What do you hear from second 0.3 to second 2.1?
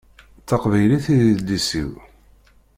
D taqbaylit i d idles-iw.